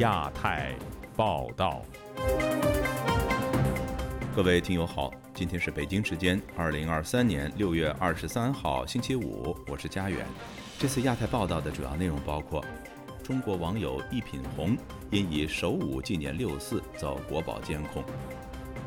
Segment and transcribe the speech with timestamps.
[0.00, 0.74] 亚太
[1.14, 1.82] 报道。
[4.34, 10.24] 各位听友好，今天是北京时间二零二三年六月二十三号星期五，我是佳远。
[10.78, 12.64] 这次亚太报道的主要内容包括：
[13.22, 14.74] 中国网友一品红
[15.10, 18.02] 因以首武纪念六四遭国保监控；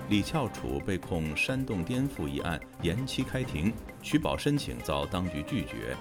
[0.09, 3.71] 李翘楚被控煽动颠覆一案延期开庭，
[4.01, 5.95] 取保申请遭当局拒绝；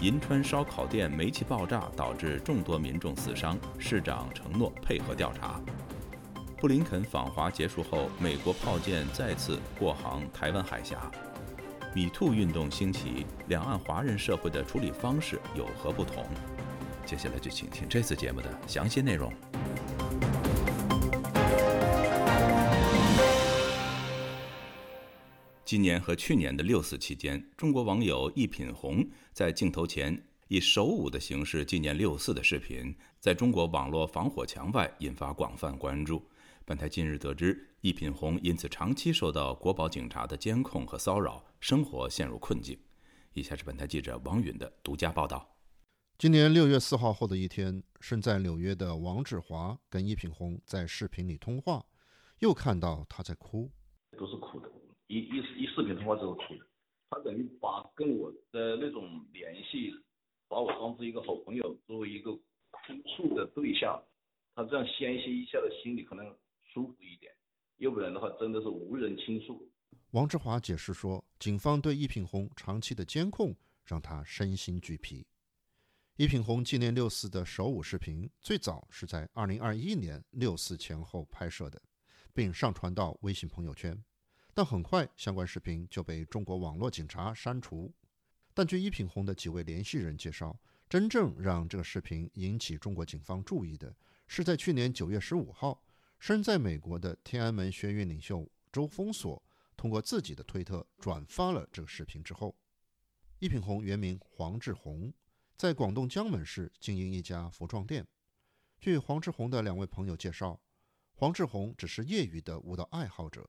[0.00, 5.60] 银川烧烤店煤气爆炸导致众多民众死伤，市长承诺配合调查。
[6.56, 11.10] 布林肯访华结束后，美国炮舰再次过航台湾海峡。
[11.92, 16.24] 米兔运动兴起，两岸华人社会的处理方式有何不同？
[17.04, 19.32] 接下来就请听这次节目的详细内容。
[25.68, 36.26] 今年和去年的六四期间，中国网友一品红在镜头前以手舞的形式纪念六四的视频，在中国网络防火墙外引发广泛关注。
[36.64, 42.78] 本台近日得知，一品红因此长期受到国保警察的监控和骚扰，生活陷入困境。
[43.34, 45.54] 以下是本台记者王允的独家报道。
[46.16, 51.84] 今年六月四号后的一天，身在纽约的王志华跟一品红在视频里通话，
[52.38, 53.70] 又看到他在哭，
[54.16, 54.72] 都是哭的。
[55.08, 56.66] 一一一视频通话就是哭的。
[57.10, 59.92] 他等于把跟我的那种联系，
[60.46, 62.30] 把我当成一个好朋友，作为一个
[62.86, 64.02] 倾诉的对象，
[64.54, 66.34] 他这样宣泄一下的心里可能。
[66.70, 67.32] 舒服一点，
[67.78, 69.66] 要不然的话真的是无人倾诉。
[70.10, 75.26] 王志华解释说，警方对一品红长期的监控让他身心俱疲。
[76.16, 81.80] 一品红纪念六四的首舞视频最早是在二零二一年六四前后拍摄的，
[82.34, 83.98] 并上传到微信朋友圈，
[84.58, 87.94] 但很快相关视频就被中国网络警察删除。
[88.52, 93.94] 但据一品红的几位联系人介绍，真正让这个视频引起中国警方注意的
[94.26, 95.80] 是在去年九月十五号。
[96.18, 99.40] 身在美国的天安门学运领袖周峰锁
[99.76, 102.56] 通过自己的推特转发了这个视频之后，
[103.38, 105.14] 一品红原名黄志红，
[105.56, 108.04] 在广东江门市经营一家服装店。
[108.80, 110.60] 据黄志红的两位朋友介绍，
[111.14, 113.48] 黄志红只是业余的舞蹈爱好者。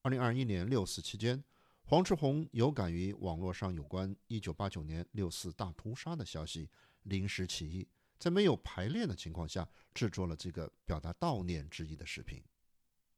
[0.00, 1.42] 二零二一年六四期间，
[1.84, 6.70] 黄志红有感于网络上有关一九八九年六四大屠杀的消息，
[7.02, 7.86] 临时起意。
[8.16, 12.40] 在没有排练的情况下，制作了这个表达悼念之意的视频。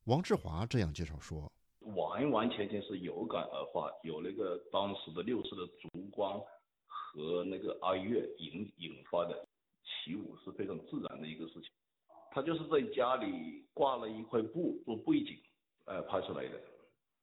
[0.05, 1.53] 王志华这样介绍说
[1.95, 6.41] ：“完完全全是有感而发，有那个当时的六四的烛光
[6.87, 9.47] 和那个哀乐引引发的
[9.85, 11.71] 起舞是非常自然的一个事情。
[12.33, 15.39] 他就是在家里挂了一块布做背景，
[15.91, 16.61] 呃，拍出来的。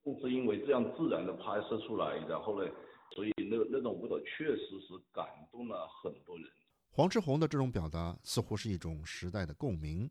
[0.03, 2.69] 正是因为这样自然的拍摄出来，然后呢，
[3.16, 6.45] 所以那那种舞蹈确实是感动了很多人。”
[6.91, 10.09] 黄志红的这种表达似乎是一种时代的共鸣。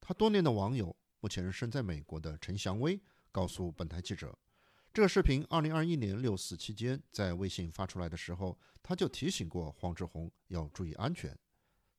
[0.00, 2.98] 他多年的网友，目前身在美国的陈祥威
[3.30, 4.38] 告诉本台记者，
[4.94, 11.36] 这个视频2021年六四期间在微信发出来的时候，他就提醒过黄志红要注意安全，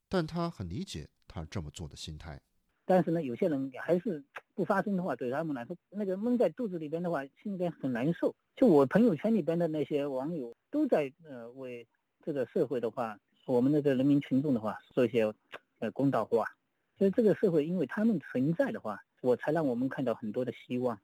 [0.10, 2.42] 但他很理解他这么做的心态。
[2.86, 4.24] 但是呢，有些人还是
[4.56, 8.36] 不发声的话，对他们来说，那个闷在肚子里边的话，心里边很难受。
[8.56, 11.88] 就我朋友圈里边的那些网友，都在呃为
[12.24, 13.18] 这个社会的话。
[13.48, 15.34] 我们那个人民群众的话，说一些
[15.80, 16.46] 呃公道话，
[16.96, 20.98] 所以这个社会因为他们存在的话，我才让我们看到很多的希望。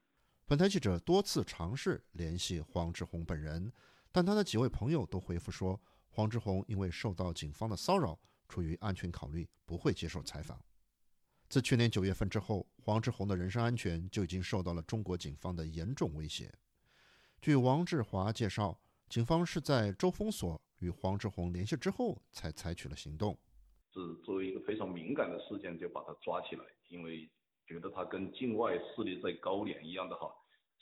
[0.46, 3.74] 本台记者多次尝试联系黄志红本人，
[4.12, 8.18] 但他的几位朋友都回复说，黄志红因为受到警方的骚扰，
[8.48, 10.62] 出于安全考虑，不会接受采访。
[11.50, 16.54] 自去年九月份之后，黄志红的人身安全就已经受到了中国警方的严重威胁。
[17.42, 20.60] 据王志华介绍，警方是在周峰所。
[20.80, 23.36] 与黄志红联系之后，才采取了行动。
[23.92, 27.28] 是作为一个非常敏感的事件，就把他抓起来，因为
[27.66, 30.32] 觉得他跟境外势力在勾连一样的哈。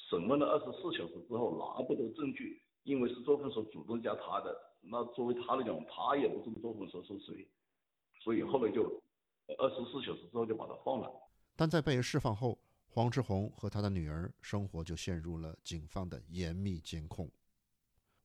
[0.10, 7.48] 审问了二十四小时之后，拿不到证据，因为是周峰所主动加他的，那作为他来讲，他也不知道周峰所是谁，
[8.22, 9.02] 所以后来就
[9.54, 11.12] 二十四小时之后就把他放了。
[11.56, 17.32] 但在被释放后，黄志红和他的女儿生活就陷入了警方的严密监控。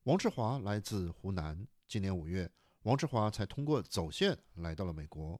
[0.03, 2.51] 王志华来自湖南，今年五月，
[2.83, 5.39] 王志华才通过走线来到了美国。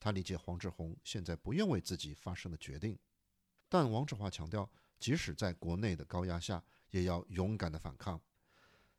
[0.00, 2.98] 他理解黄志红现在不愿为自己发生的决定，
[3.68, 4.68] 但王志华强调，
[4.98, 8.20] 即使在国内的高压下，也要勇敢的反抗。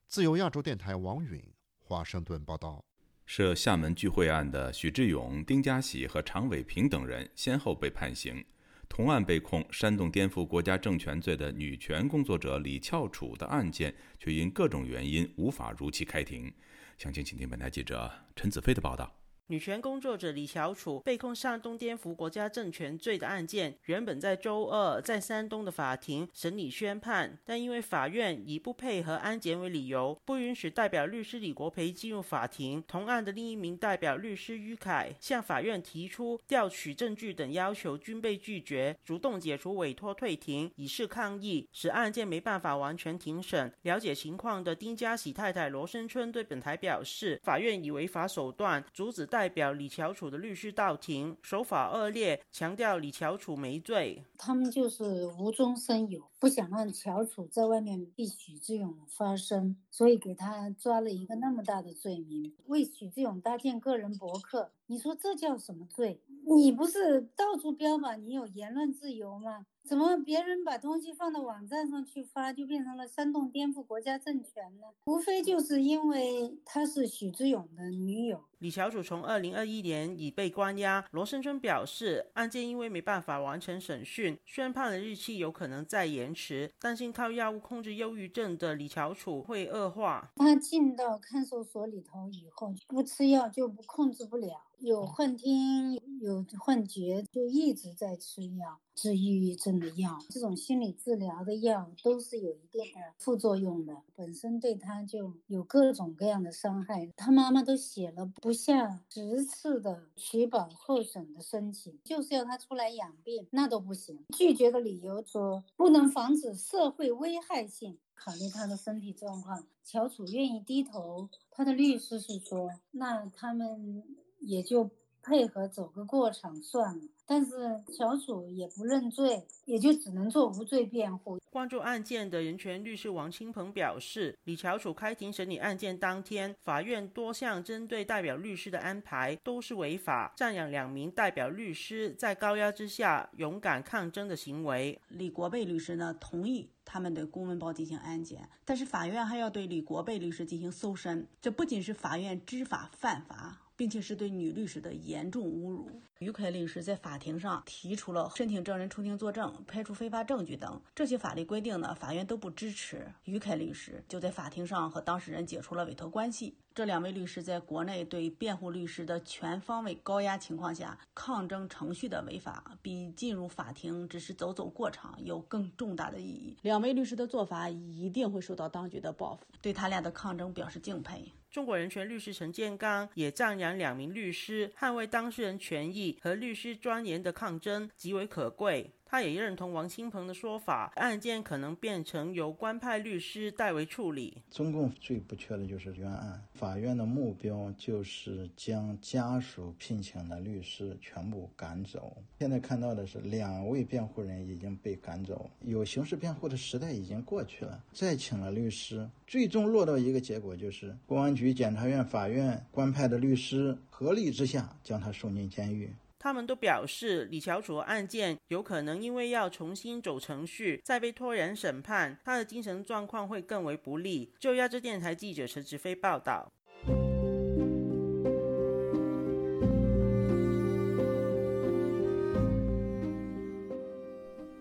[0.08, 2.84] 自由亚洲电台王允华盛顿报道：
[3.26, 8.44] 涉厦门聚会案的许志勇、丁家喜和常伟平等人先后被判刑。
[8.88, 16.54] 同案被控煽动颠覆国家政权罪的女权工作者李翘楚的案件，却因各种原因无法如期开庭。
[16.98, 19.25] 详情，请听本台记者陈子飞的报道。
[19.48, 32.84] 女权工作者李小楚被控煽动颠覆国家政权罪的案件，原本在周二在山东的法庭审理宣判，但因为法院以不配合安检为理由，不允许代表律师李国培进入法庭。
[32.88, 43.72] 同案的另一名代表律师于凯向法院提出调取证据等要求，均被拒绝，主动解除委托退庭，以示抗议，使案件没办法完全庭审。
[43.84, 49.28] 了解情况的丁家喜太太罗生春对本台表示，法院以违法手段阻止。
[49.36, 54.24] 代表李乔楚的律师到庭，手法恶劣，强调李乔楚没罪。
[54.38, 64.72] 他们就是无中生有，不想让乔楚在外面替许志勇发声，所以给他抓了一个那么大的罪名，为许志勇搭建个人博客。
[64.88, 66.22] 你说这叫什么罪？
[66.48, 69.66] 你不是到处标榜你有言论自由吗？
[69.84, 74.88] 怎么别人把东西放到网站上去发，就变成了煽动颠覆国家政权呢？
[75.06, 78.44] 无非就是因为他是许志勇的女友。
[78.60, 81.06] 李小楚从二零二一年已被关押。
[81.12, 90.32] 罗生春表示，案件因为没办法完成审讯，宣判的日期有可能再延迟，担心靠药物控制忧郁症的李小楚会恶化。
[90.36, 94.62] 他进到看守所里头以后，不吃药就不控制不了。
[94.80, 100.20] 有幻听，有幻觉，就一直在吃药，治抑郁症的药。
[100.30, 107.10] 这种心理治疗的药都是有一定的副作用的，本身对他就有各种各样的伤害。
[107.16, 114.24] 他妈妈都写了不下十次的取保候审的申请，就是要他出来养病，那都不行。
[114.38, 119.66] 拒绝的理由说不能防止社会危害性，考虑他的身体状况。
[119.84, 124.04] 乔楚愿意低头，他的律师是说，那他们。
[124.42, 124.92] 也就
[125.26, 127.52] 配合走个过场算了，但是
[127.92, 131.40] 小楚也不认罪，也就只能做无罪辩护。
[131.50, 145.00] 关注案件的人权律师王清鹏表示，李乔楚开庭审理案件当天，法院多项针对代表律师的安排都是违法，赞扬两名代表律师在高压之下勇敢抗争的行为。
[145.08, 153.62] 李国贝律师呢，同意他们的公文包进行安检，但是法院还要对李国贝律师进行搜身，这不仅是法院知法犯法。
[153.76, 155.90] 并且是对女律师的严重侮辱。
[156.20, 163.06] 于凯律师在法庭上提出了申请证人出庭作证、排除非法证据等这些法律规定呢，法院都不支持。
[163.26, 166.56] 于凯律师就在法庭上和当事人解除了委托关系。
[166.74, 176.58] 这两位律师在国内对辩护律师的全方位高压情况下，抗争程序的违法，比进入法庭只是走走过场有更重大的意义。
[176.62, 181.32] 两位律师的做法一定会受到当局的报复，对他俩的抗争表示敬佩。
[181.56, 188.92] 中国人权律师陈建刚也赞扬两名律师捍卫当事人权益和律师尊严的抗争极为可贵。
[189.06, 194.42] 他也认同王新鹏的说法，案件可能变成由官派律师代为处理。
[194.50, 202.18] 中共最不缺的就是冤案，法院的目标就是将家属聘请的律师全部赶走。
[202.40, 207.84] 现在看到的是，两位辩护人已经被赶走，有刑事辩护的时代已经过去了。
[207.94, 215.94] 再请了律师，最终落到一个结果，就是公安局、检察院、法院官派的律师合力之下将他送进监狱。
[216.26, 224.34] 他们都表示，李乔楚案件有可能因为要重新走程序，再被拖延审判，他的精神状况会更为不利。
[224.40, 226.52] 就亚洲电台记者陈志飞报道。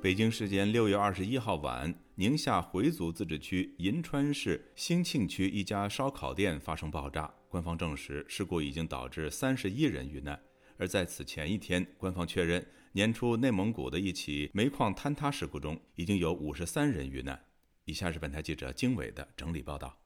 [0.03, 10.39] 北京时间六月二十一号晚，宁夏回族自治区银川市兴庆区一家烧烤店发生爆炸，官方证实事故已经导致三十一人遇难。
[10.77, 17.41] 而在此前一天，官方确认，年初内蒙古的一起煤矿坍塌事故中，已经有五十三人遇难。
[17.85, 19.99] 以下是本台记者经纬的整理报道。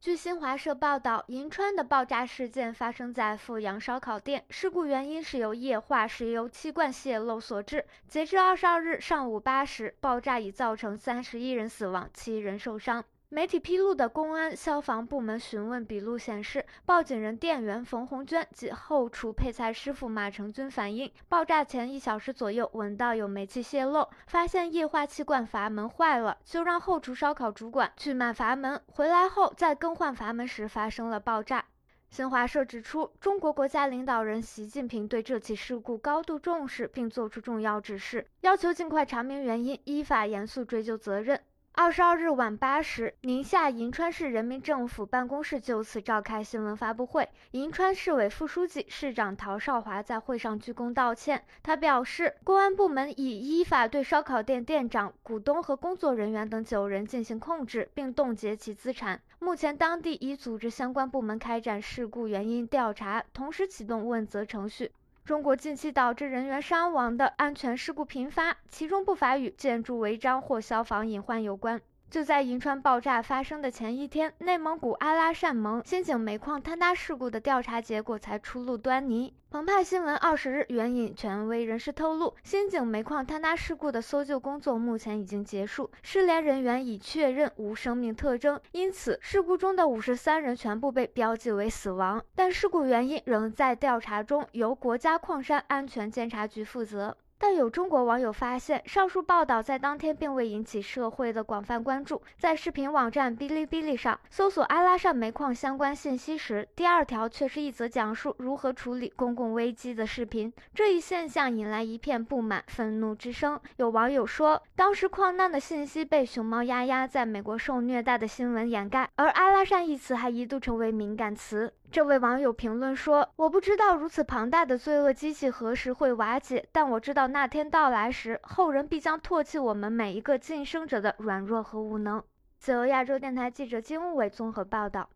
[0.00, 7.84] 据新华社报道，银川的爆炸事件发生在富阳烧烤店，事故原因是由液化石油气罐泄漏所致。
[8.08, 13.04] 截至二十二日上午八时，爆炸已造成三十一人死亡，七人受伤。
[13.32, 28.82] 媒体披露的公安、消防部门询问笔录显示，报警人店员冯红娟及后厨配菜师傅马成军反映，爆炸前一小时左右闻到有煤气泄漏，发现液化气罐阀门坏了，就让后厨烧烤主管去买阀门。
[28.88, 31.64] 回来后在更换阀门时发生了爆炸。
[32.08, 41.40] 新华社指出，中国国家领导人习近平对这起事故高度重视，并作出重要指示，要求尽快查明原因，依法严肃追究责任。
[41.72, 47.28] 二十二日晚八时，宁夏银川市人民政府办公室就此召开新闻发布会。
[47.52, 51.42] 银川市委副书记、市长陶少华在会上鞠躬道歉。
[51.62, 59.22] 他表示，公安部门已依法对烧烤店店长、股东和工作人员等九人进行控制，并冻结其资产。
[59.38, 64.92] 目前当地已组织相关部门开展事故原因调查，同时启动问责程序。
[65.30, 71.80] 中国近期导致人员伤亡的安全事故频发，其中不乏与建筑违章或消防隐患有关。
[72.10, 79.32] 就在银川爆炸发生的前一天，内蒙古阿拉善盟新井煤矿坍塌事故的调查结果才初露端倪。
[79.48, 92.20] 澎湃新闻二十日援引权威人士透露，新井煤矿坍塌事故的搜救工作目前已经结束，失联人员已确认无生命特征，因此事故中的五十三人全部被标记为死亡。
[92.34, 97.16] 但事故原因仍在调查中，由国家矿山安全监察局负责。
[97.42, 102.20] 但有中国网友发现，上述报道在当天并未引起社会的广泛关注。
[102.36, 110.52] 在视频网站哔哩哔哩上搜索阿拉善煤矿相关信息时，第二条却是一则讲述如何处理公共危机的视频。
[110.74, 113.58] 这一现象引来一片不满、愤怒之声。
[113.78, 121.72] 有网友说，当时矿难的信息被熊猫丫丫在美国受虐待的新闻掩盖，而阿拉善一词还一度成为敏感词。
[121.92, 132.22] 这位网友评论说：“我不知道如此庞大的罪恶机器何时会瓦解，但我知道那天到来时，后人必将唾弃我们每一个晋升者的软弱和无能。”
[132.60, 135.10] 自由亚洲电台记者金伟综合报道。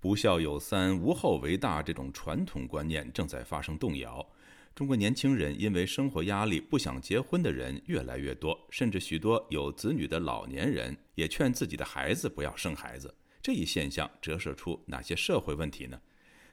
[0.00, 4.26] 不孝有三，无后为大，这种传统观念正在发生动摇。
[4.74, 13.14] 中国年轻人因为生活压力不想结婚的人越来越多，甚至许多有子女的老年人也劝自己的孩子不要生孩子。
[13.42, 16.00] 这一现象折射出哪些社会问题呢？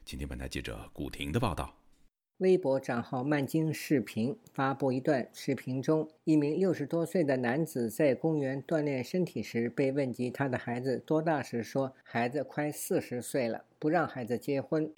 [0.04, 1.74] 今天本台记者古婷的报道：
[2.38, 14.92] 微博账号“曼京视频”发布一段视频中，一名六十多岁的男子在公园锻炼身体时，被问及他的孩子多大时，说：“孩子快四十岁了，不让孩子结婚。”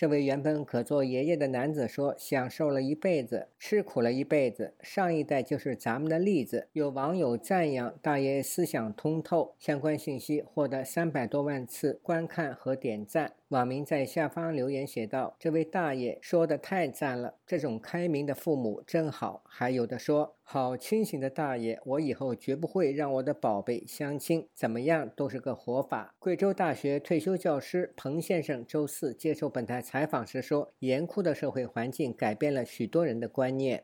[0.00, 13.34] 这位原本可做爷爷的男子说：“享受了一辈子，吃苦了一辈子，上一代就是咱们的例子。”有网友赞扬大爷思想通透，相关信息获得三百多万次观看和点赞。
[13.50, 33.82] 网民在下方留言写道：“这位大爷说的太赞了，这种开明的父母真好。”还有的说：“好清醒的大爷，我以后绝不会让我的宝贝相亲，怎么样都是个活法。”贵州大学退休教师彭先生周四接受本台采访时说：“严酷的社会环境改变了许多人的观念，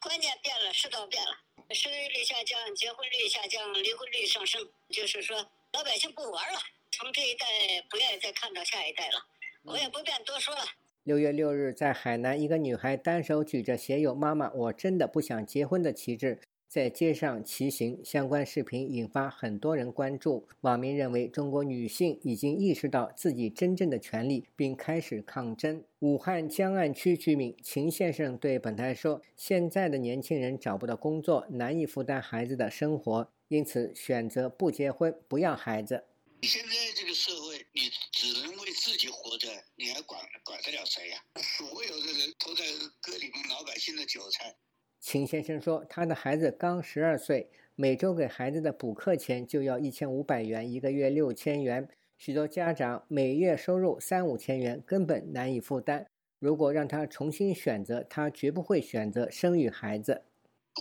[0.00, 1.32] 观念变了，世道变了，
[1.74, 5.36] 生育率下降，结婚率下降，离婚率上升，就是说
[5.74, 6.58] 老百姓不玩了。”
[6.92, 7.46] 从这一代
[7.90, 9.26] 不愿意再看到下一代了，
[9.64, 10.60] 我也不便多说了。
[11.04, 18.00] 六月六日，在海南，一个女孩单手举着写有“妈妈，我真的不想结婚”的旗帜，在街上骑行。
[18.04, 20.46] 相关视频引发很多人关注。
[20.60, 25.82] 网民认为，中国女性已经意识到自己真正的权利，并开始抗争。
[26.00, 36.04] 武汉江岸区居民秦先生对本台说：“现在的年轻人找不到工作，难以负担孩子的生活，因此选择不结婚，不要孩子。”
[36.48, 41.22] 现在这个社会，你只能为自己活着，你还管管得了谁呀？
[41.40, 42.64] 所有的人都在
[43.00, 44.56] 割你们老百姓的韭菜。
[45.00, 51.88] 秦先生说，他的孩子刚十二岁，每周给孩子的补课钱就要一千五百元，一个月六千元。
[52.18, 56.06] 许多家长每月收入三五千元，根本难以负担。
[56.40, 60.24] 如果让他重新选择，他绝不会选择生育孩子。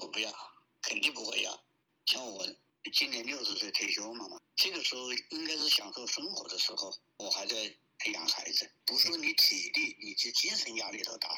[0.02, 0.32] 我不要，
[0.82, 1.64] 肯定不会要。
[2.08, 2.48] 像我
[2.92, 4.41] 今年六十岁退休嘛嘛。
[4.64, 7.56] 这个时候应该是享受生活的时候，我还在
[8.14, 8.70] 养孩子。
[8.86, 11.30] 不说你体力，你这精神压力都大。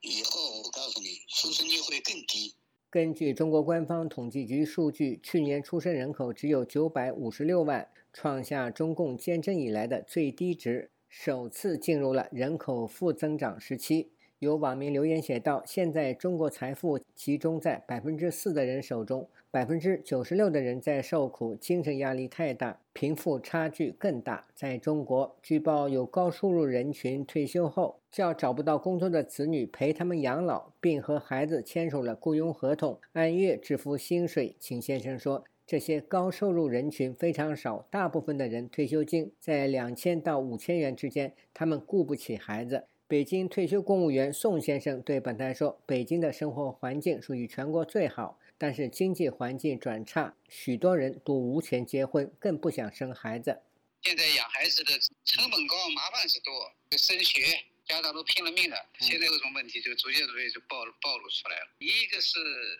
[0.00, 2.56] 以后我告诉你，出生率会更低。
[2.90, 14.10] 根据中国官方统计局数据，去年出生人口只有九百五十六万，创下中共建政以来的最低值，首次进入了人口负增长时期。
[14.40, 24.46] 有网民留言写道：“现在中国财富集中在百分之四的人手中，百分之九十六的人在受苦，精神压力太大，贫富差距更大。
[24.54, 53.62] 在中国，据报有高收入人群退休后叫找不到工作的子女陪他们养老，并和孩子签署了雇佣合同，按月支付薪水。”秦先生说：“这些高收入人群非常少，大部分的人退休金在两千到五千元之间，他们顾不起孩子。”北京退休公务员宋先生对本台说：“北京的生活环境属于全国最好，但是经济环境转差，许多人都无钱结婚，更不想生孩子。
[54.02, 54.92] 现在养孩子的
[55.24, 57.42] 成本高，麻烦是多，升学
[57.84, 58.76] 家长都拼了命了。
[59.00, 61.68] 现在这种问题就逐渐逐渐就暴暴露出来了。
[61.78, 62.38] 一个是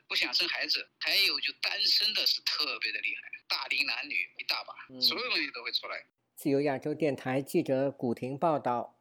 [0.09, 6.07] 不想生孩子，还有就单身的是特别的厉害，大龄男女一大把，所有东西都会出来。”
[6.37, 8.96] 自由亚洲电台记者古婷报道。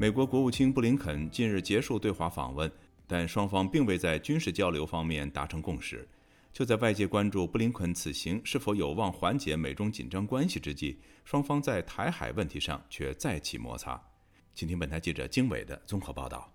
[0.00, 2.70] 美国国务卿布林肯近日结束对华访问，
[3.04, 6.06] 但双方并未在军事交流方面达成共识。
[6.52, 14.00] 就在外界关注布林肯此行是否有望缓解美中紧张关系之际，双方在台海问题上却再起摩擦。
[14.54, 16.48] 请听本台记者经纬的综合报道。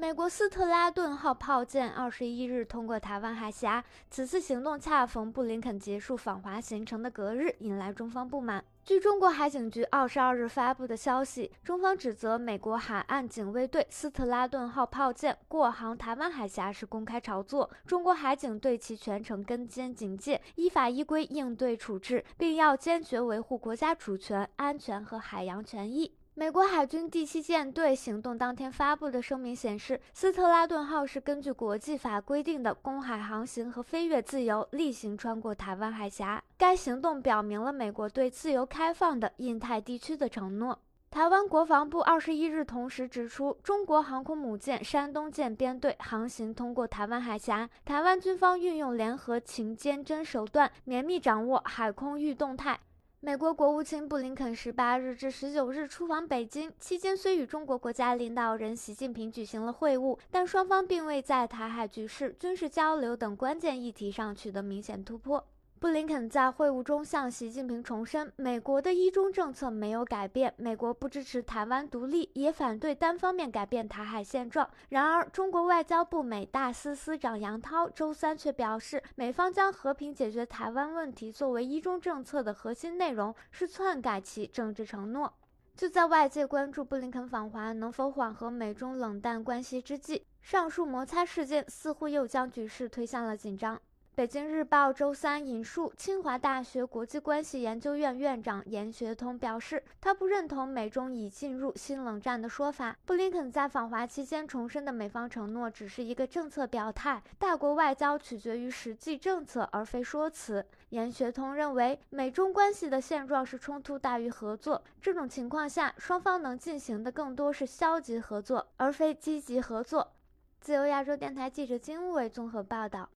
[0.00, 8.64] 美国斯特拉顿号炮舰二十一日通过台湾海峡，此次行动恰逢布林肯结束访华行程的隔日，引来中方不满。
[8.82, 26.14] 据中国海警局二十二日发布的消息，中方指责美国海岸警卫队斯特拉顿号炮舰过航台湾海峡是公开炒作，中国海警对其全程跟监警戒，依法依规应对处置，并要坚决维护国家主权、安全和海洋权益。
[26.34, 36.42] 美国海军第七舰队行动当天发布的声明显示，斯特拉顿号是根据国际法规定的公海航行和飞越自由，例行穿过台湾海峡。
[36.56, 40.78] 该行动表明了美国对自由开放的印太地区的承诺。
[41.10, 52.78] 台湾国防部二十一日同时指出，中国航空母舰山东舰编队航行通过台湾海峡，台湾军方运用联合情监侦手段，绵密掌握海空域动态。
[53.22, 65.46] 美国国务卿布林肯十八日至十九日出访北京，期间虽与中国国家领导人习近平举行了会晤，但双方并未在台海局势、军事交流等关键议题上取得明显突破。
[65.80, 74.68] 布林肯在会晤中向习近平重申，美国的一中政策没有改变，美国不支持台湾独立，也反对单方面改变台海现状。
[74.90, 85.32] 然而，中国外交部美大司司长杨涛周三却表示，美方将和平解决台湾问题作为一中政策的核心内容，是篡改其政治承诺。
[85.74, 93.80] 就在外界关注布林肯访华能否缓和美中冷淡关系之际，上述摩擦事件似乎又将局势推向了紧张。
[94.12, 102.94] 北京日报周三引述清华大学国际关系研究院院长严学通表示，他不认同美中已进入新冷战的说法。
[103.06, 110.66] 布林肯在访华期间重申的美方承诺只是一个政策表态，大国外交取决于实际政策而非说辞。
[110.90, 120.12] 严学通认为，美中关系的现状是冲突大于合作，这种情况下，双方能进行的更多是消极合作，而非积极合作。
[120.60, 123.08] 自由亚洲电台记者金伟综合报道。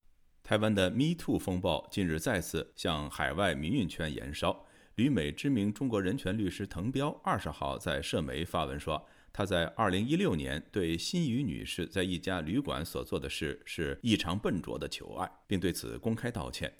[0.44, 4.66] 台湾的 Me Too 风暴近日再次向海外民运圈延烧。
[4.96, 9.02] 旅美知名中国人权律师滕彪二十号在社媒发文说，
[9.32, 16.70] 他在二零一六年对辛宇女士在一家旅馆所做的事是异常笨拙的求爱，并对此公开道歉。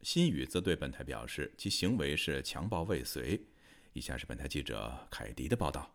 [0.00, 3.38] 辛宇则对本台表示，其行为是强暴未遂。
[3.92, 5.94] 以下是本台记者凯迪的报道。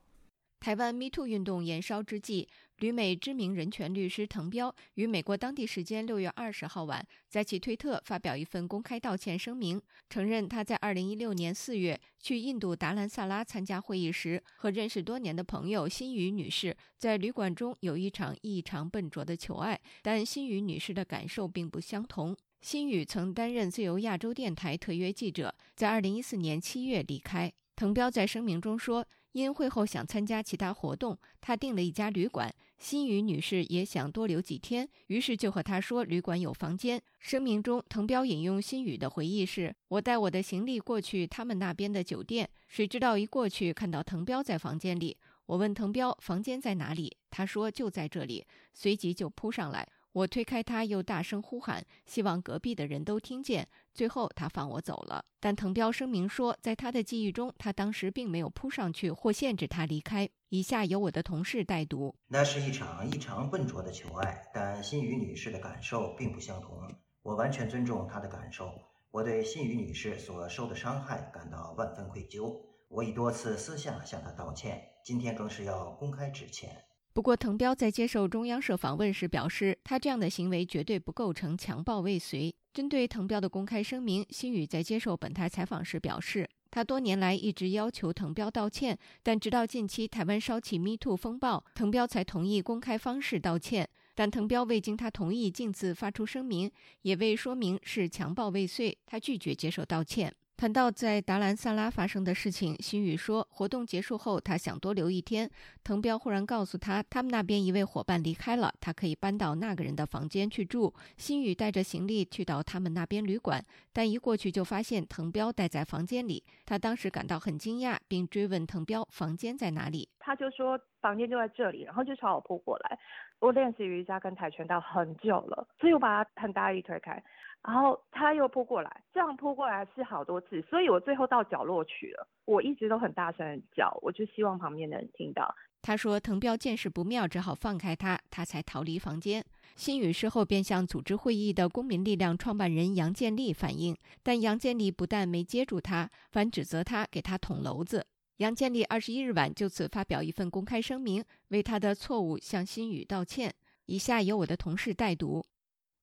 [0.60, 22.36] 台湾 MeToo 运动延烧之际，旅美知名人权律师滕彪于美国当地时间六月二十号晚，在其推特发表一份公开道歉声明，承认他在二零一六年四月去印度达兰萨拉参加会议时，和认识多年的朋友辛宇女士在旅馆中有一场异常笨拙的求爱，但辛宇女士的感受并不相同。
[22.62, 27.54] 辛宇曾担任自由亚洲电台特约记者，在二零一四年七月离开。
[27.78, 29.08] 滕彪在声明中说。
[29.36, 32.56] 因会后想参加其他活动，他订了一家旅馆。
[32.78, 37.02] 新宇女士也想多留几天，于是就和他说旅馆有房间。
[37.20, 45.18] 声明中，滕彪引用新宇的回忆是：“我带我的行李过去他们那边的酒店，谁知道一过去看到滕彪在房间里。
[45.48, 53.68] 我问滕彪房间在哪里，他说就在这里，随即就扑上来。”我推开他，又大声呼喊，希望隔壁的人都听见。
[53.94, 55.26] 最后，他放我走了。
[55.42, 60.30] 但滕彪声明说，在他的记忆中，他当时并没有扑上去或限制他离开。
[60.48, 66.80] 以下由我的同事代读：那是一场异常笨拙的求爱，但新宇女士的感受并不相同。
[67.22, 68.72] 我完全尊重她的感受。
[69.12, 72.56] 我对新宇女士所受的伤害感到万分愧疚。
[72.88, 76.86] 我已多次私下向她道歉，今天更是要公开致歉。
[77.16, 82.54] 不过，滕彪在接受中央社访问时表示，他这样的行为绝对不构成强暴未遂。
[82.74, 93.88] 针对滕彪的公开声明，辛宇在接受本台采访时表示，他多年来一直要求滕彪道歉，但直到近期台湾烧起 Me Too 风暴，滕彪才同意公开方式道歉。
[94.14, 96.70] 但滕彪未经他同意径自发出声明，
[97.04, 100.36] 也未说明是强暴未遂，他拒绝接受道歉。
[100.58, 105.52] 谈到在达兰萨拉发生的事情，新宇说，活动结束后他想多留一天。
[105.84, 110.94] 藤彪忽然告诉他，他们那边一位伙伴离开了，他可以搬到那个人的房间去住。
[111.18, 116.42] 新宇带着行李去到他们那边旅馆，但一过去就发现藤彪待在房间里。
[116.66, 120.08] 他当时感到很惊讶，并追问藤彪房间在哪里。
[120.26, 122.98] 他就说房间就在这里，然后就朝我扑过来。
[123.40, 127.24] 我练习瑜伽跟跆拳道很久了，所以我把他很大力推开。
[127.62, 132.28] 然后他又扑过来，这样扑过来是好多次，所以我最后到角落去了。
[132.46, 135.54] 我一直都很大声叫，我就希望旁边的人听到。
[135.84, 139.44] 他说：“滕彪见势不妙，只好放开他，他才逃离房间。”
[139.76, 148.08] 新宇事后便向组织会议的公民力量创办人杨建立反映，但杨建立不但没接住他，反指责他给他捅娄子。
[148.38, 153.56] 杨建立二十一日晚就此发表一份公开声明，为他的错误向新宇道歉。
[153.86, 155.46] 以下由我的同事代读。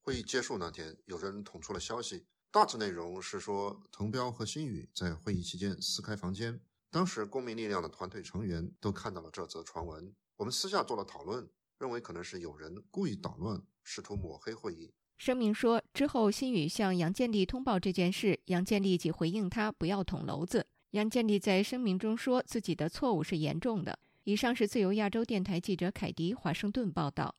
[0.01, 6.59] 会议结束那天，有人捅出了消息，大致内容是说滕彪和新宇在会议期间撕开房间。
[6.91, 10.15] 当时，公民力量的团队成员都看到了这则传闻。
[10.37, 11.47] 我们私下做了讨论，
[11.79, 14.91] 认为可能是有人故意捣乱，试图抹黑会议。
[15.19, 20.67] 声明说，之后新宇向杨建立通报这件事，杨建立即回应他不要捅娄子。
[20.93, 23.99] 杨建立在声明中说自己的错误是严重的。
[24.25, 27.35] 以上是自由亚洲电台记者凯迪华盛顿报道。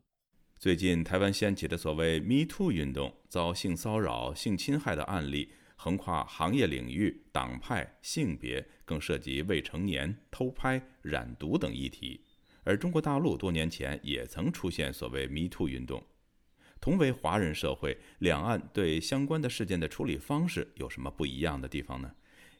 [0.57, 5.51] 最近，台湾掀起的所谓 “Me Too” 运动，遭性骚扰、性侵害的案例。
[5.75, 12.21] 横跨行业领域、党派、性别，更涉及未成年、偷拍、染毒等议题。
[12.63, 16.03] 而中国大陆多年前也曾出现所谓 “Me Too” 运动。
[16.81, 22.11] 同为华人社会，两岸对相关的事件的处理方式有什么不一样的地方呢？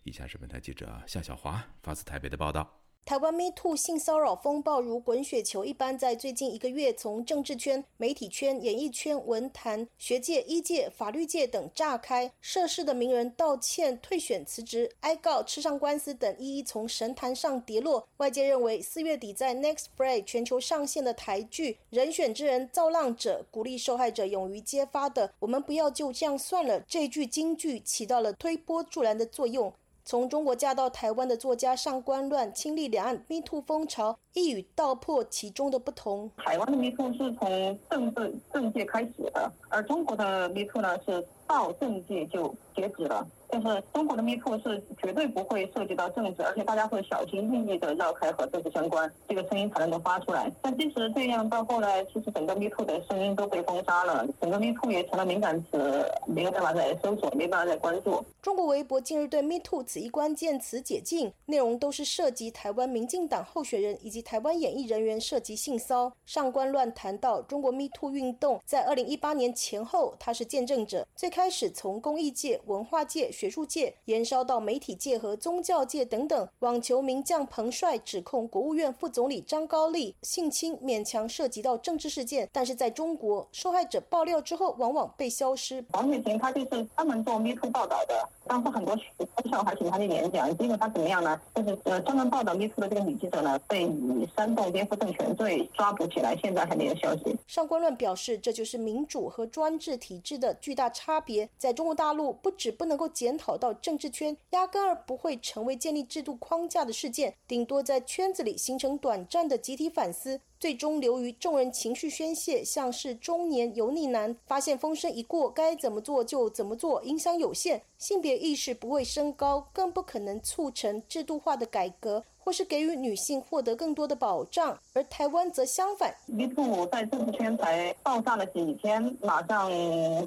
[0.03, 2.79] 以下是本台记者夏小华发自台北的报道。
[3.05, 12.31] 台湾 Me Too 性骚扰风暴如滚雪球一般，在最近一个月从政治圈、媒体圈、演艺圈、文坛、学界、医界、法律界等炸开。
[12.39, 18.07] 涉事的名人道歉、退选、辞职、哀告、吃上官司等，一一从神坛上跌落。
[18.17, 29.73] 外界认为，四月底在 Next Play 全球上线的台剧《人选之人造浪者》，鼓励受害者勇于揭发的“我们不要就这样算了”这句金句，起到了推波助澜的作用。
[30.05, 36.29] 从中国嫁到台湾的作家上官乱亲历两岸蜜兔风潮，一语道破其中的不同。
[36.37, 43.25] 台湾的蜜兔是从政治政界开始的，而中国的蜜兔呢是到政界就截止了。
[43.53, 50.51] 就是中国的 Me Too 是绝对不会涉及到政治，而且大家会小心翼翼的绕开和政治相关，这个声音才能够发出来。
[50.59, 58.25] 但即使这样，到后来其实整个 Me Too 的声音都被封杀了，整个 Me Too 也成了敏感词，没有办法再搜索，没办法再关注。
[58.41, 73.31] 中国微博近日对 Me Too 此一关键词解禁，内容都是涉及台湾民进党候选人以及台湾演艺人员涉及性骚上官乱谈到中国 Me Too 运动在二零一八年前后，他是见证者，最开始从公益界、文化界。
[73.43, 82.47] 学术界延烧到媒体界和宗教界等等，网球名将彭帅指控国务院副总理张高丽性侵，勉强涉及到政治事件。
[82.53, 85.83] 但是在中国，受害者爆料之后往往被消失。
[85.91, 89.05] 王雪琴他就是专门做媒体报道的，当时很多学
[89.51, 91.39] 校还请他去演讲，结果他怎么样呢？
[91.53, 97.37] 就是呃专门报道 MeToo 的这个女记者呢，被以煽动颠覆政权罪抓捕起来，现在还没有消息。
[97.47, 101.49] 上官乱表示，这就是民主和专制体制的巨大差别。
[101.57, 103.33] 在中国大陆，不止不能够检。
[103.35, 122.23] 讨到政治圈，压根儿不会成为建立制度框架的事件，顶多在圈子里形成短暂的集体反思，最终流于众人情绪宣泄，像是中年油腻男发现风声一过，该怎么做就怎么做，影响有限，性别意识不会升高，更不可能促成制度化的改革。
[122.37, 126.13] 或是给予女性获得更多的保障，而台湾则相反。
[126.27, 129.71] 一度在政治圈才爆炸了几天，马上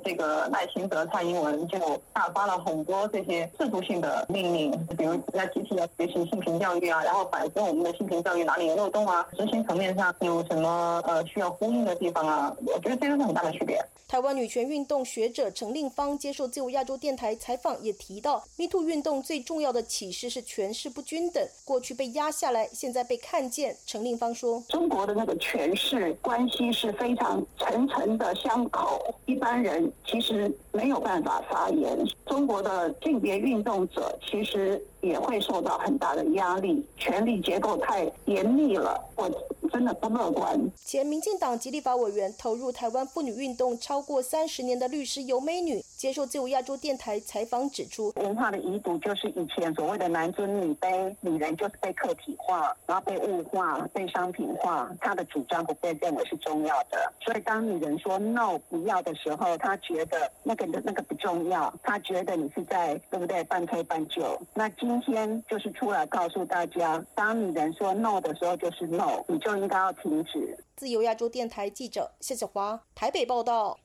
[0.05, 1.79] 这个赖清德、蔡英文就
[2.13, 12.53] 大发了很多这些制度性的命令，比如要集体要学习性平教育啊，然后反思我们的性平教育哪里有漏洞啊，执行层面上有什么呃需要呼应的地方啊？
[12.67, 13.81] 我觉得这个是很大的区别。
[14.09, 22.07] 台湾女权运动学者陈令芳接受自由亚洲电台采访，也提到，MeToo 运动最重要的启示是权势不均等，过去被。
[22.17, 23.77] 压下来，现在被看见。
[23.85, 31.99] 陈令芳说：“中国的那个权势关系是非常层层的相扣，一般人其实没有办法发言。
[32.27, 39.31] 中国的性别运动者其实。”也会受到很大的压力，权力结构太严密了，我
[39.71, 40.59] 真的不乐观。
[40.85, 57.11] 前民进党极立法委员、投入台湾妇女运动超过三十年的律师尤美女接受自由亚洲电台采访指出，文化的遗毒就是以前所谓的男尊女卑，女人就是被客体化，然后被物化、被商品化，她的主张不被认为是重要的。
[57.25, 64.39] 所以当女人说 no 不要的时候，她觉得那个那个不重要，她觉得你是在对不对半推半就。
[64.53, 70.59] 那今天就是出来告诉大家，当女人说 no 的时候，就是 no，你就应该要停止。
[70.77, 73.79] 自由亚洲电台记者谢小华台北报道。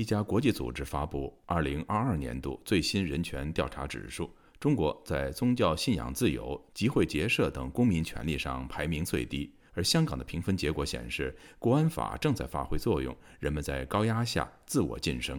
[0.00, 15.38] 一家国际组织发布二零二二年度最新人权调查指数，中国在宗教信仰自由、集会结社等公民权利上排名最低，而香港的评分结果显示，国安法正在发挥作用，人们在高压下自我晋升。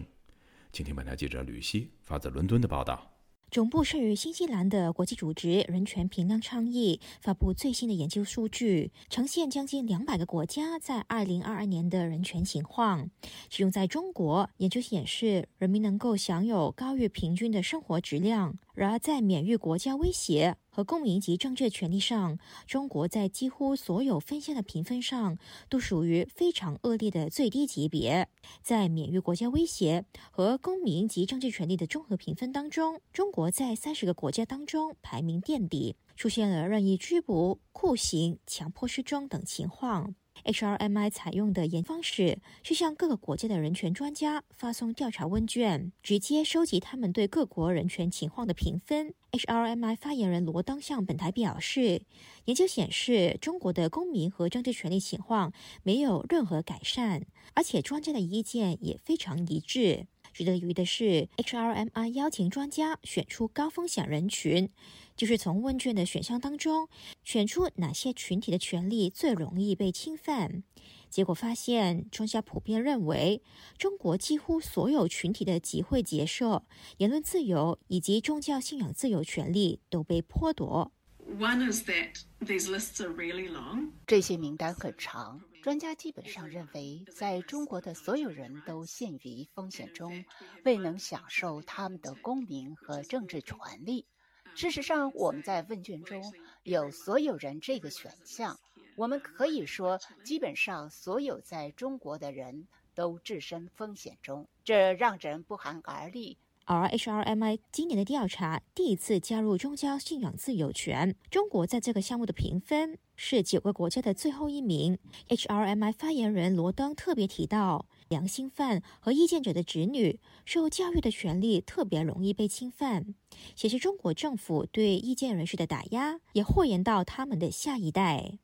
[0.70, 3.11] 请听本台记者吕希发自伦敦的报道。
[3.52, 13.10] 总部设于新西兰的国际组织人权评量倡议发布最新的研究数据，呈现将近两百个国家在二零二二年的人权情况。
[13.50, 20.56] 其中，在中国，研究显示人民能够享有高于平均的生活质量；然而，在免于国家威胁。
[20.74, 25.36] 和公民及政治权利上，中国在几乎所有分项的评分上
[25.68, 28.26] 都属于非常恶劣的最低级别。
[28.62, 40.14] 在免于国家威胁和公民及政治权利的综合评分当中，中国在三十个国家当中排名垫底，出现了任意拘捕、酷刑、强迫失踪等情况。
[40.44, 49.14] HRMI 采用的研方式是向各个国家的人权专家发送调查问卷，直接收集他们对各国人权情况的评分。
[49.30, 52.02] HRMI 发言人罗登向本台表示，
[52.46, 55.52] 研究显示中国的公民和政治权利情况
[55.84, 57.24] 没有任何改善，
[57.54, 60.06] 而且专家的意见也非常一致。
[60.32, 64.70] 值得留意的是，HRMI 邀请专家选出高风险人群。
[65.16, 66.88] 就是从问卷的选项当中
[67.22, 70.62] 选出哪些群体的权利最容易被侵犯，
[71.10, 73.42] 结果发现专家普遍认为，
[73.76, 76.64] 中国几乎所有群体的集会结社、
[76.96, 80.92] 言论自由以及宗教信仰自由权利都被剥夺。
[81.38, 83.90] One is that these lists are really long。
[84.06, 90.24] 这些名单很长，专家基本上认为，在中国的所有人都陷于风险中，
[90.64, 94.04] 未能享受他们的公民和政治权利。
[94.54, 96.22] 事实上，我们在问卷中
[96.62, 98.58] 有所有人这个选项。
[98.96, 106.36] 我们可以说，基本上所有在中国的人都置身风险中，这让人不寒而栗。
[106.64, 114.98] 而 HRMI 今年的调查第一次加入宗教信仰自由权，中国在这个项目的评分是九个国家的最后一名。
[115.28, 117.86] HRMI 发言人罗登特别提到。
[118.12, 123.14] 良心犯和意见者的子女受教育的权利特别容易被侵犯，
[123.56, 128.38] 显示中国政府对意见人士的打压也祸延到他们的下一代。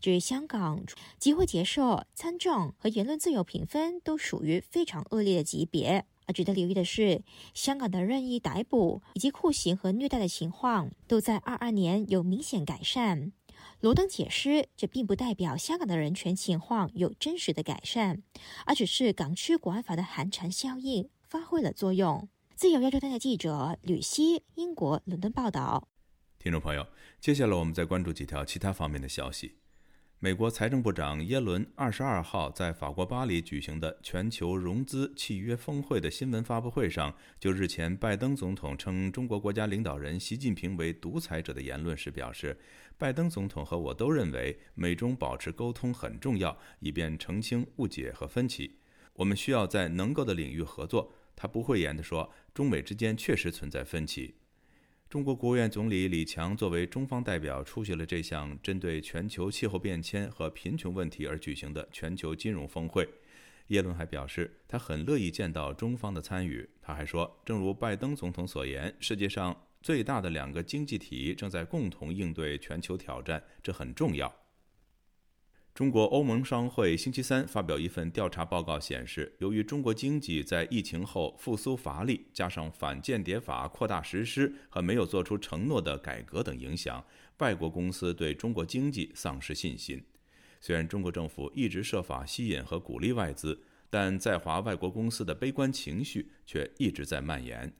[0.00, 0.84] 至于香港，
[1.20, 6.04] 集会结社、参政和言论自由评分都属于非常恶劣的级别。
[6.26, 7.22] 而值得留意的是，
[7.54, 13.32] 香港的任意逮捕以及酷刑和虐待的情况都在二二年有明显改善。
[13.80, 18.22] 罗登解释，这并不代表香港的人权情况有真实的改善，
[18.66, 22.28] 而只是港区国安法的寒蝉效应发挥了作用。
[22.54, 25.88] 自由亚洲电台记者吕希，英国伦敦报道。
[26.38, 26.86] 听众朋友，
[27.20, 29.56] 接下来我们再关注几条其他方面的消息。
[30.20, 42.56] 美国财政部长耶伦二十二号在法国巴黎举行的全球融资契约峰会的新闻发布会上，就日前拜登总统称中国国家领导人习近平为独裁者的言论时表示，
[42.98, 48.78] 拜登总统和我都认为美中保持沟通很重要，以便澄清误解和分歧。
[49.14, 51.12] 我们需要在能够的领域合作。
[51.34, 54.34] 他不讳言地说，中美之间确实存在分歧。
[55.08, 63.08] 中国国务院总理李强作为中方代表出席了这项针对全球气候变迁和贫穷问题而举行的全球金融峰会。
[63.68, 66.68] 耶伦还表示，他很乐意见到中方的参与。
[66.80, 74.32] 他还说，正如拜登总统所言，世界上最大的两个经济体正在共同应对全球挑战，这很重要。
[75.74, 87.02] 中国欧盟商会星期三发表一份调查报告，显示，由于中国经济在疫情后复苏乏力，加上反间谍法扩大实施和没有做出承诺的改革等影响，
[87.38, 90.04] 外国公司对中国经济丧失信心。
[90.60, 97.72] 虽然中国政府一直设法吸引和鼓励外资，但在华外国公司的悲观情绪却一直在蔓延。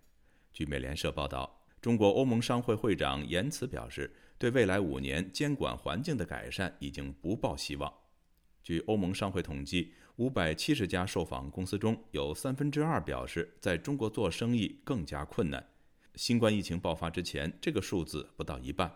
[0.53, 4.11] 据美联社报道，中国欧盟商会会长言辞表示。
[4.39, 7.93] 对未来五年监管环境的改善已经不抱希望。
[8.61, 15.65] 据欧盟商会统计，五百七十家受访公司中有三分之二表示在中国做生意更加困难。
[16.17, 18.93] 新冠疫情爆发之前，这个数字不到一半。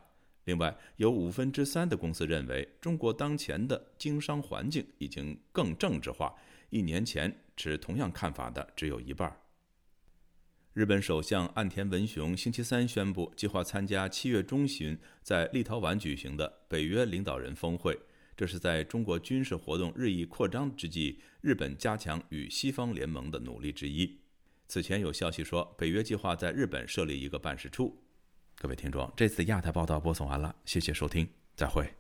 [0.47, 6.35] 另外，有五分之三的公司认为中国当前的经商环境已经更政治化。
[6.71, 9.33] 一年前持同样看法的只有一半。
[10.77, 17.99] 日本首相岸田文雄星期三宣布，计划参加七月中旬在立陶宛举行的北约领导人峰会。
[18.37, 24.19] 这是在中国军事活动日益扩张之际，日本加强与西方联盟的努力之一。
[24.69, 27.97] 此前有消息说，北约计划在日本设立一个办事处。
[28.59, 31.91] 各位听众，这次亚太报道播送完了，谢谢收听，再会。